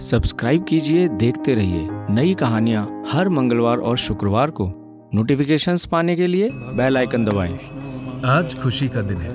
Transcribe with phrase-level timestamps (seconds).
[0.00, 4.66] Subscribe कीजिए देखते रहिए नई कहानियाँ हर मंगलवार और शुक्रवार को।
[5.14, 7.54] नोटिफिकेशंस पाने के लिए बेल आइकन दबाएँ।
[8.24, 9.30] आज खुशी का दिन है।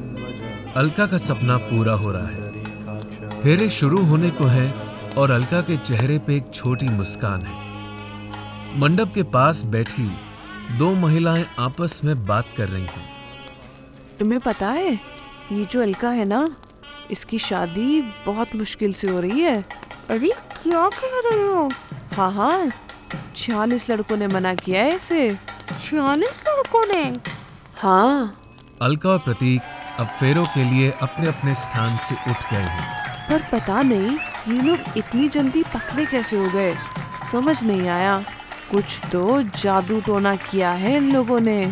[0.73, 4.73] अलका का सपना पूरा हो रहा है। फेरे शुरू होने को है
[5.17, 10.09] और अलका के चेहरे पे एक छोटी मुस्कान है। मंडप के पास बैठी
[10.77, 13.05] दो महिलाएँ आपस में बात कर रही हैं।
[14.19, 16.47] तुम्हें पता है ये जो अलका है ना
[17.11, 21.69] इसकी शादी बहुत मुश्किल से हो रही है। अरे क्या कह रहे हो?
[22.13, 22.71] हाँ हाँ
[23.35, 25.35] छियालीस लड़कों ने मना किया है इसे।
[25.81, 27.03] छियालीस लड़कों ने?
[27.77, 28.33] हाँ।
[28.81, 29.61] अलका और प्रतीक
[29.99, 34.61] अब फेरों के लिए अपने अपने स्थान से उठ गए हैं। पर पता नहीं ये
[34.61, 36.75] लोग इतनी जल्दी पतले कैसे हो गए?
[37.31, 38.23] समझ नहीं आया।
[38.71, 41.63] कुछ तो जादू टोना किया है इन लोगों ने।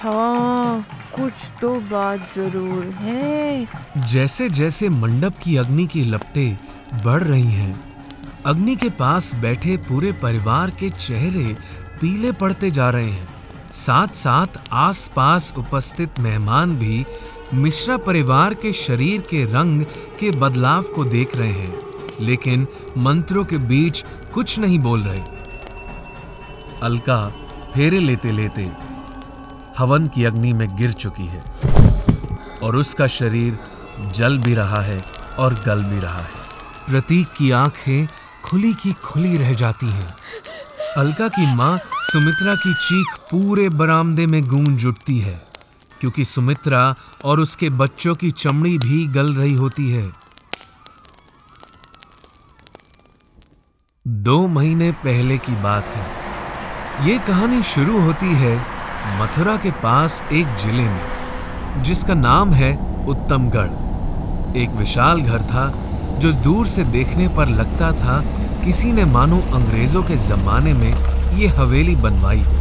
[0.00, 3.66] हाँ कुछ तो बात ज़रूर है।
[4.06, 6.56] जैसे जैसे मंडप की अग्नि की लपटें
[6.94, 7.84] बढ़ रही हैं।
[8.46, 11.56] अग्नि के पास बैठे पूरे परिवार के चेहरे
[12.00, 13.28] पीले पड़ते जा रहे हैं।
[13.72, 17.04] साथ साथ आसपास उपस्थित मेहमान भी
[17.54, 19.84] मिश्रा परिवार के शरीर के रंग
[20.20, 21.78] के बदलाव को देख रहे हैं,
[22.20, 22.66] लेकिन
[22.98, 25.20] मंत्रों के बीच कुछ नहीं बोल रहे।
[26.82, 27.28] अलका
[27.74, 28.70] फेरे लेते लेते
[29.78, 31.42] हवन की अग्नि में गिर चुकी है
[32.62, 33.58] और उसका शरीर
[34.14, 34.98] जल भी रहा है
[35.38, 36.44] और गल भी रहा है।
[36.88, 38.06] प्रतीक की आँखें
[38.44, 40.08] खुली की खुली रह जाती हैं।
[40.96, 45.40] अलका की माँ सुमित्रा की चीख पूरे बरामदे में गूंज उठती है,
[46.00, 50.06] क्योंकि सुमित्रा और उसके बच्चों की चमड़ी भी गल रही होती है।
[54.06, 58.56] दो महीने पहले की बात है। ये कहानी शुरू होती है
[59.20, 62.72] मथुरा के पास एक ज़िले में, जिसका नाम है
[63.08, 65.66] उत्तमगढ़। एक विशाल घर था
[66.18, 68.24] जो दूर से देखने पर लगता था,
[68.64, 70.94] किसी ने मानो अंग्रेज़ों के जमाने में
[71.38, 72.56] ये हवेली बनवाई हो।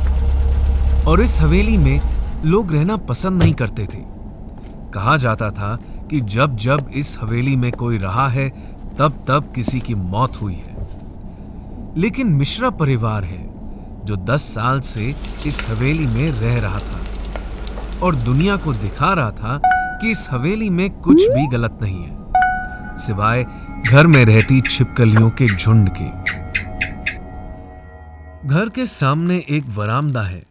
[1.12, 2.02] और इस हवेली में
[2.46, 3.98] लोग रहना पसंद नहीं करते थे।
[4.94, 5.80] कहा जाता था
[6.10, 8.50] कि जब जब इस हवेली में कोई रहा है,
[9.00, 10.88] तब तब किसी की मौत हुई है।
[11.98, 13.50] लेकिन मिश्रा परिवार है,
[14.06, 15.16] जो दस साल से
[15.48, 17.02] इस हवेली में रह रहा था।
[18.04, 19.62] और दुनिया को दिखा रहा था
[20.02, 22.15] कि इस हवेली में कुछ भी गलत नहीं है।
[22.98, 23.44] सिवाय
[23.88, 26.10] घर में रहती छिपकलियों के झुंड के।
[28.48, 30.44] घर के सामने एक वरामदा है,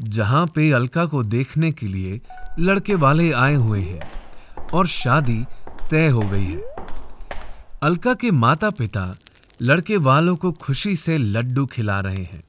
[0.00, 2.20] जहाँ पे अलका को देखने के लिए
[2.58, 4.12] लड़के वाले आए हुए हैं
[4.74, 5.44] और शादी
[5.90, 6.62] तय हो गई है।
[7.82, 9.14] अलका के माता पिता
[9.62, 12.42] लड़के वालों को खुशी से लड्डू खिला रहे हैं।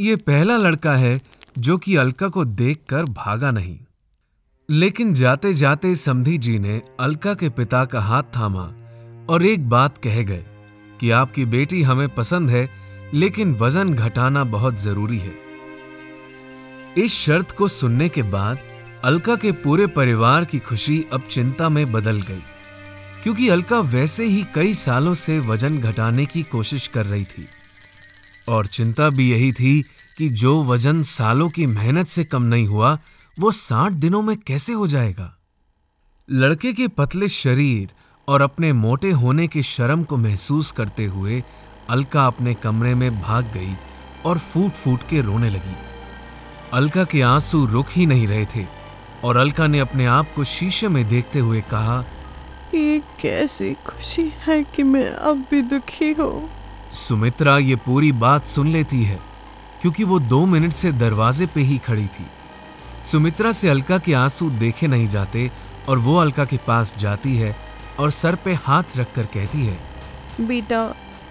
[0.00, 1.18] ये पहला लड़का है
[1.58, 3.78] जो कि अलका को देखकर भागा नहीं।
[4.68, 8.62] लेकिन जाते जाते समधी जी ने अलका के पिता का हाथ थामा
[9.28, 10.44] और एक बात कह गए
[11.00, 12.68] कि आपकी बेटी हमें पसंद है,
[13.14, 15.32] लेकिन वज़न घटाना बहुत ज़रूरी है।
[16.96, 18.58] इस शर्त को सुनने के बाद
[19.04, 22.42] अलका के पूरे परिवार की खुशी अब चिंता में बदल गई,
[23.22, 27.48] क्योंकि अलका वैसे ही कई सालों से वज़न घटाने की कोशिश कर रही थी।
[28.48, 29.80] और चिंता भी यही थी
[30.18, 32.98] कि जो वज़न सालों की मेहनत से कम नहीं हुआ
[33.40, 35.38] वो साठ दिनों में कैसे हो जाएगा?
[36.30, 37.90] लड़के के पतले शरीर
[38.28, 41.42] और अपने मोटे होने की शर्म को महसूस करते हुए
[41.90, 43.76] अलका अपने कमरे में भाग गई
[44.24, 45.76] और फूट फूट के रोने लगी।
[46.72, 48.66] अलका के आँसू रुक ही नहीं रहे थे
[49.24, 52.04] और अलका ने अपने आप को शीशे में देखते हुए कहा
[52.74, 56.50] ये कैसी खुशी है कि मैं अब भी दुखी हूँ।
[56.92, 59.20] सुमित्रा ये पूरी बात सुन लेती है
[59.82, 62.26] क्योंकि वो दो मिनट से दरवाजे पे ही खड़ी थी।
[63.04, 65.50] सुमित्रा से अलका के आँसू देखे नहीं जाते
[65.88, 67.54] और वो अलका के पास जाती है
[67.98, 70.82] और सर पे हाथ रखकर कहती है बेटा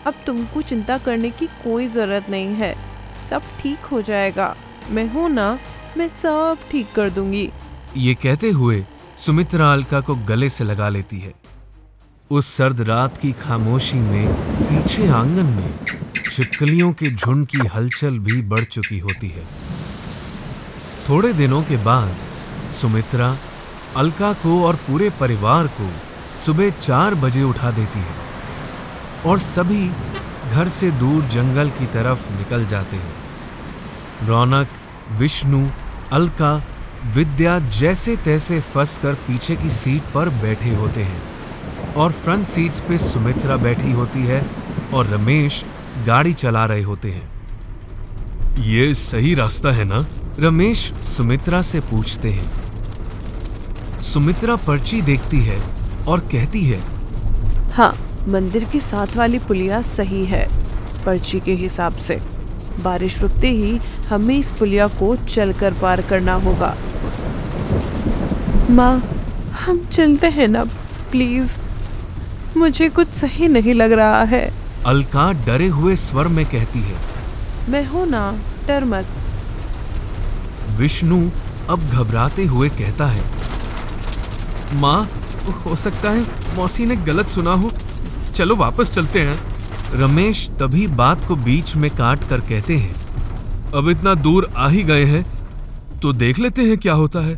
[0.05, 2.75] अब तुमको चिंता करने की कोई ज़रूरत नहीं है।
[3.29, 4.55] सब ठीक हो जाएगा।
[4.89, 5.57] मैं हूँ ना
[5.97, 7.49] मैं सब ठीक कर दूँगी।
[7.97, 8.83] ये कहते हुए
[9.17, 11.33] सुमित्रा अलका को गले से लगा लेती है।
[12.31, 15.73] उस सर्द रात की खामोशी में पीछे आँगन में
[16.29, 19.43] छिपकलियों के झुंड की हलचल भी बढ़ चुकी होती है।
[21.09, 22.15] थोड़े दिनों के बाद
[22.71, 23.35] सुमित्रा
[23.97, 25.89] अलका को और पूरे परिवार को
[26.37, 28.15] सुबह चार बजे उठा देती है
[29.25, 29.89] और सभी
[30.51, 34.67] घर से दूर जंगल की तरफ़ निकल जाते हैं। रौनक,
[35.11, 35.67] विष्णु,
[36.11, 36.63] अलका,
[37.15, 41.21] विद्या जैसे तैसे फंस कर पीछे की सीट पर बैठे होते हैं
[41.93, 44.45] और फ्रंट सीट्स पे सुमित्रा बैठी होती है
[44.93, 45.63] और रमेश
[46.07, 47.29] गाड़ी चला रहे होते हैं।
[48.63, 50.05] ये सही रास्ता है ना?
[50.39, 55.57] रमेश सुमित्रा से पूछते हैं। सुमित्रा पर्ची देखती है
[56.07, 56.79] और कहती है
[57.73, 57.91] हाँ
[58.27, 60.45] मंदिर की साथ वाली पुलिया सही है
[61.05, 62.19] पर्ची के हिसाब से।
[62.83, 63.77] बारिश रुकते ही
[64.09, 66.75] हमें इस पुलिया को चलकर पार करना होगा।
[68.71, 68.95] माँ
[69.61, 70.63] हम चलते हैं ना
[71.11, 71.57] प्लीज़।
[72.57, 74.49] मुझे कुछ सही नहीं लग रहा है।
[74.85, 76.97] अलका डरे हुए स्वर में कहती है
[77.69, 78.31] मैं हूँ ना
[78.67, 79.05] डर मत।
[80.77, 81.19] विष्णु
[81.69, 83.23] अब घबराते हुए कहता है,
[84.73, 85.07] माँ,
[85.65, 87.71] हो सकता है मौसी ने गलत सुना हो।
[88.35, 89.39] चलो वापस चलते हैं।
[89.93, 92.95] रमेश तभी बात को बीच में काट कर कहते हैं,
[93.73, 95.25] अब इतना दूर आ ही गए हैं
[95.99, 97.35] तो देख लेते हैं क्या होता है।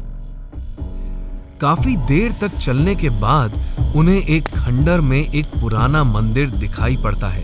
[1.61, 3.53] काफ़ी देर तक चलने के बाद
[3.95, 7.43] उन्हें एक खंडर में एक पुराना मंदिर दिखाई पड़ता है।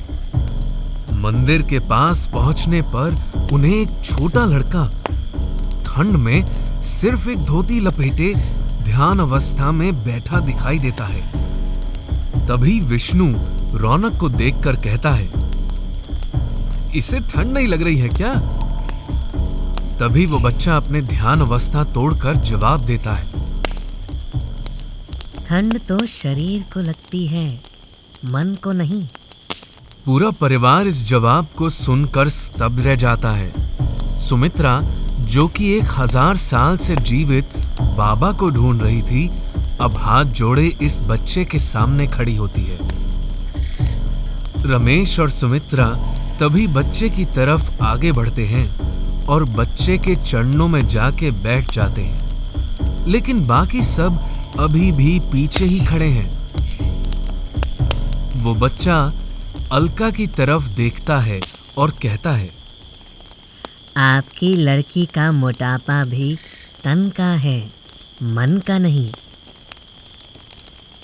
[1.21, 4.83] मंदिर के पास पहुँचने पर उन्हें एक छोटा लड़का
[5.95, 8.33] ठंड में सिर्फ़ एक धोती लपेटे
[8.83, 11.21] ध्यान अवस्था में बैठा दिखाई देता है।
[12.47, 13.27] तभी विष्णु
[13.77, 15.29] रौनक को देखकर कहता है
[16.95, 18.33] इसे ठंड नहीं लग रही है क्या?
[19.99, 23.43] तभी वो बच्चा अपने ध्यान अवस्था तोड़कर जवाब देता है
[25.47, 27.47] ठंड तो शरीर को लगती है
[28.25, 29.03] मन को नहीं।
[30.05, 34.79] पूरा परिवार इस जवाब को सुनकर स्तब्ध रह जाता है। सुमित्रा
[35.25, 37.55] जो कि एक हज़ार साल से जीवित
[37.97, 39.29] बाबा को ढूंढ रही थी,
[39.81, 42.77] अब हाथ जोड़े इस बच्चे के सामने खड़ी होती है।
[44.65, 45.87] रमेश और सुमित्रा
[46.39, 52.01] तभी बच्चे की तरफ़ आगे बढ़ते हैं और बच्चे के चरणों में जाके बैठ जाते
[52.01, 54.19] हैं। लेकिन बाकी सब
[54.59, 56.29] अभी भी पीछे ही खड़े हैं।
[58.43, 58.99] वो बच्चा
[59.71, 61.39] अलका की तरफ़ देखता है
[61.77, 62.49] और कहता है
[63.95, 66.35] आपकी लड़की का मोटापा भी
[66.83, 67.59] तन का है,
[68.23, 69.09] मन का नहीं।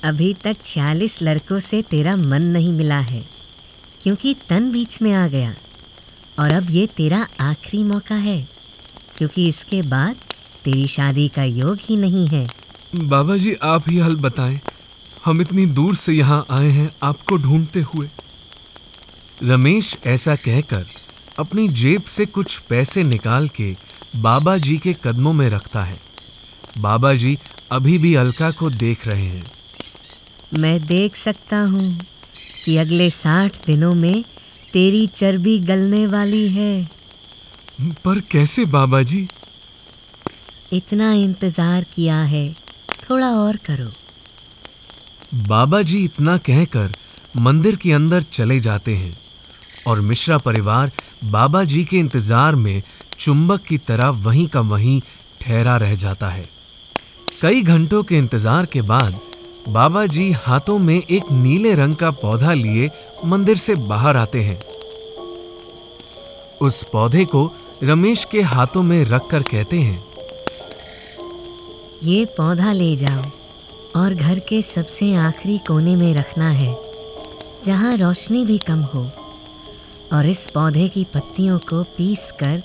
[0.04, 3.24] अभी तक छियालीस लड़कों से तेरा मन नहीं मिला है,
[4.04, 5.54] क्योंकि तन बीच में आ गया।
[6.40, 8.42] और अब ये तेरा आखिरी मौका है,
[9.18, 10.16] क्योंकि इसके बाद
[10.64, 12.48] तेरी शादी का योग ही नहीं है।
[12.96, 14.60] बाबा जी आप ही हल बताएँ,
[15.26, 18.08] हम इतनी दूर से यहाँ आए हैं आपको ढूंढते हुए।
[19.44, 20.86] रमेश ऐसा कहकर
[21.40, 23.76] अपनी जेब से कुछ पैसे निकाल के
[24.18, 25.98] बाबा जी के कदमों में रखता है।
[26.78, 27.38] बाबा जी
[27.72, 29.44] अभी भी अलका को देख रहे हैं।
[30.60, 32.00] मैं देख सकता हूँ
[32.66, 34.24] कि अगले साठ दिनों में
[34.74, 36.90] तेरी चर्बी गलने वाली है।
[38.06, 39.28] पर कैसे बाबा जी
[40.74, 42.52] इतना इंतज़ार किया है
[43.02, 43.90] थोड़ा और करो।
[45.48, 46.92] बाबा जी इतना कहकर
[47.38, 49.16] मंदिर के अंदर चले जाते हैं।
[49.88, 50.92] और मिश्रा परिवार
[51.26, 52.82] बाबा जी के इंतज़ार में
[53.20, 55.00] चुंबक की तरह वहीं का वहीं
[55.42, 56.46] ठहरा रह जाता है।
[57.42, 59.20] कई घंटों के इंतज़ार के बाद
[59.70, 62.90] बाबा जी हाथों में एक नीले रंग का पौधा लिए
[63.26, 64.60] मंदिर से बाहर आते हैं।
[66.62, 67.52] उस पौधे को
[67.84, 70.04] रमेश के हाथों में रखकर कहते हैं,
[72.04, 73.24] ये पौधा ले जाओ
[73.96, 76.76] और घर के सबसे आखिरी कोने में रखना है,
[77.66, 79.10] जहाँ रोशनी भी कम हो।
[80.14, 82.62] और इस पौधे की पत्तियों को पीस कर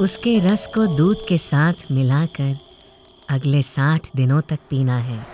[0.00, 2.56] उसके रस को दूध के साथ मिलाकर
[3.28, 5.26] अगले साठ दिनों तक पीना है।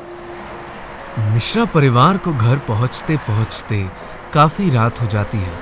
[1.19, 3.87] मिश्रा परिवार को घर पहुँचते पहुँचते
[4.35, 5.53] काफ़ी रात हो जाती है।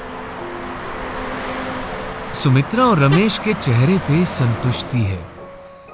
[2.33, 5.21] सुमित्रा और रमेश के चेहरे पे संतुष्टि है।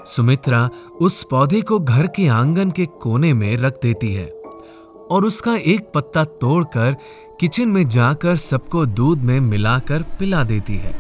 [0.07, 0.68] सुमित्रा
[1.00, 4.38] उस पौधे को घर के आँगन के कोने में रख देती है।
[5.11, 6.97] और उसका एक पत्ता तोड़कर
[7.41, 10.93] किचन में जाकर सबको दूध में मिलाकर पिला देती है।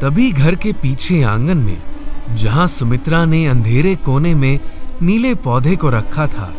[0.00, 1.82] तभी घर के पीछे आँगन में,
[2.34, 4.58] जहाँ सुमित्रा ने अंधेरे कोने में
[5.02, 6.54] नीले पौधे को रखा था,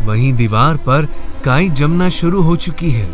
[0.00, 1.08] वहीं दीवार पर
[1.44, 3.08] काई जमना शुरू हो चुकी है।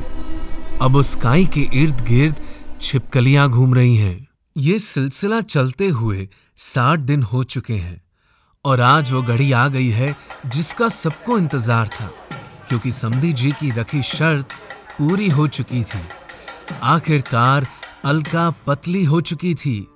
[0.83, 2.37] अब उस काई के इर्द गिर्द
[2.81, 4.27] छिपकलियाँ घूम रही हैं।
[4.57, 8.02] ये सिलसिला चलते हुए साठ दिन हो चुके हैं।
[8.65, 10.15] और आज वो घड़ी आ गई है
[10.47, 12.07] जिसका सबको इंतज़ार था,
[12.69, 14.53] क्योंकि समधी जी की रखी शर्त
[14.99, 16.01] पूरी हो चुकी थी।
[16.83, 17.67] आखिरकार
[18.05, 19.89] अलका पतली हो चुकी थी,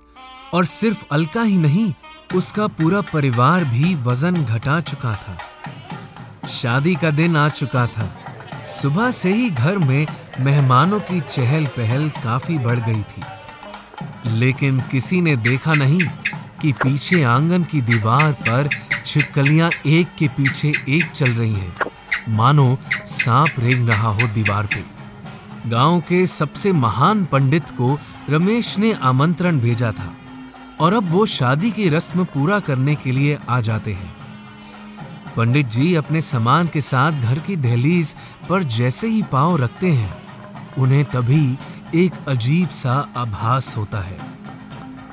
[0.53, 1.93] और सिर्फ़ अलका ही नहीं,
[2.35, 5.37] उसका पूरा परिवार भी वज़न घटा चुका था।
[6.47, 8.11] शादी का दिन आ चुका था।
[8.71, 10.07] सुबह से ही घर में
[10.39, 16.01] मेहमानों की चहल पहल काफ़ी बढ़ गई थी। लेकिन किसी ने देखा नहीं
[16.61, 18.69] कि पीछे आँगन की दीवार पर
[19.05, 21.73] छिपकलियाँ एक के पीछे एक चल रही हैं।
[22.29, 24.83] मानो सांप रेंग रहा हो दीवार पे।
[25.69, 27.99] गाँव के सबसे महान पंडित को
[28.29, 30.13] रमेश ने आमंत्रण भेजा था
[30.79, 34.15] और अब वो शादी की रस्म पूरा करने के लिए आ जाते हैं।
[35.35, 38.15] पंडित जी अपने सामान के साथ घर की दहलीज
[38.49, 40.17] पर जैसे ही पाँव रखते हैं,
[40.77, 41.57] उन्हें तभी
[41.95, 44.17] एक अजीब सा आभास होता है।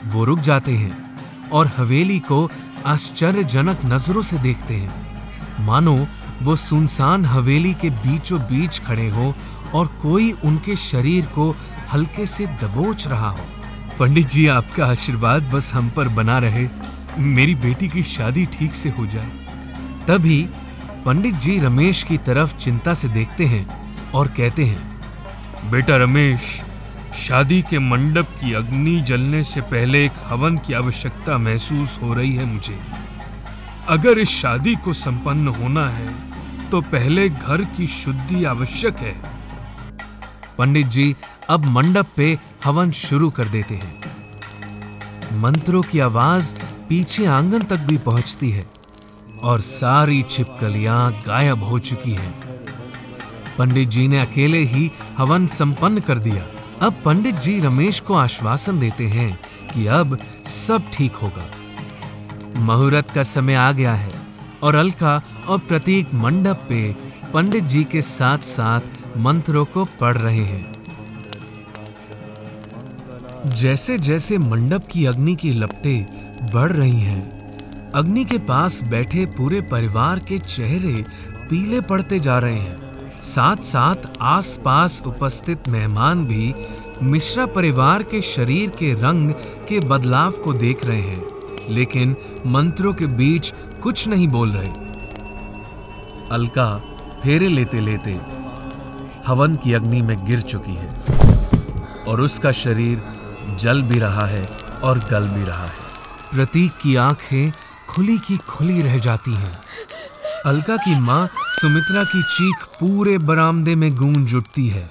[0.04, 1.13] वो रुक जाते हैं।
[1.52, 2.50] और हवेली को
[2.86, 6.06] आश्चर्यजनक नज़रों से देखते हैं। मानो,
[6.42, 9.34] वो सुनसान हवेली के बीचों बीच खड़े हो
[9.74, 11.54] और कोई उनके शरीर को
[11.92, 13.46] हल्के से दबोच रहा हो।
[13.98, 16.68] पंडित जी, आपका आशीर्वाद बस हम पर बना रहे।
[17.18, 19.30] मेरी बेटी की शादी ठीक से हो जाए।
[20.08, 20.42] तभी
[21.04, 23.66] पंडित जी रमेश की तरफ़ चिंता से देखते हैं
[24.12, 26.62] और कहते हैं, बेटा रमेश
[27.14, 32.33] शादी के मंडप की अग्नि जलने से पहले एक हवन की आवश्यकता महसूस हो रही
[32.35, 32.78] है मुझे।
[33.88, 36.09] अगर इस शादी को संपन्न होना है
[36.71, 39.14] तो पहले घर की शुद्धि आवश्यक है।
[40.59, 41.14] पंडित जी,
[41.50, 46.54] अब मंडप पे हवन शुरू कर देते हैं। मंत्रों की आवाज़
[46.88, 48.64] पीछे आँगन तक भी पहुँचती है
[49.42, 52.33] और सारी छिपकलियाँ गायब हो चुकी हैं।
[53.59, 56.47] पंडित जी ने अकेले ही हवन संपन्न कर दिया।
[56.82, 59.40] अब पंडित जी रमेश को आश्वासन देते हैं
[59.74, 61.46] कि अब सब ठीक होगा।
[62.56, 64.10] मुहूर्त का समय आ गया है
[64.62, 66.96] और अलका और प्रतीक मंडप पे
[67.34, 70.72] पंडित जी के साथ साथ मंत्रों को पढ़ रहे हैं।
[73.46, 79.60] जैसे जैसे मंडप की अग्नि की लपटें बढ़ रही हैं, अग्नि के पास बैठे पूरे
[79.60, 81.04] परिवार के चेहरे
[81.50, 82.83] पीले पड़ते जा रहे हैं।
[83.24, 86.54] साथ साथ आसपास उपस्थित मेहमान भी
[87.02, 89.32] मिश्रा परिवार के शरीर के रंग
[89.68, 91.24] के बदलाव को देख रहे हैं,
[91.70, 92.16] लेकिन
[92.46, 93.52] मंत्रों के बीच
[93.82, 94.68] कुछ नहीं बोल रहे।
[96.30, 96.76] अलका
[97.22, 98.18] फेरे लेते लेते
[99.26, 103.02] हवन की अग्नि में गिर चुकी है और उसका शरीर
[103.56, 104.44] जल भी रहा है
[104.84, 105.82] और गल भी रहा है।
[106.32, 107.52] प्रतीक की आँखें
[107.88, 109.52] खुली की खुली रह जाती हैं।
[110.46, 114.90] अलका की माँ सुमित्रा की चीख पूरे बरामदे में गूंज उठती है,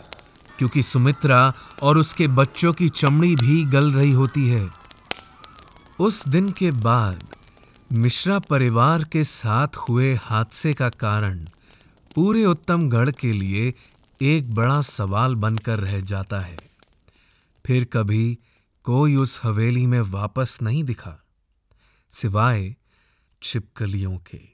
[0.57, 1.41] क्योंकि सुमित्रा
[1.83, 4.67] और उसके बच्चों की चमड़ी भी गल रही होती है।
[6.00, 7.24] उस दिन के बाद
[7.93, 11.38] मिश्रा परिवार के साथ हुए हादसे का कारण
[12.15, 13.74] पूरे उत्तमगढ़ के लिए
[14.22, 16.57] एक बड़ा सवाल बनकर रह जाता है।
[17.65, 18.38] फिर कभी
[18.86, 21.15] कोई उस हवेली में वापस नहीं दिखा,
[22.13, 22.75] सिवाय
[23.41, 24.52] छिपकलियों के।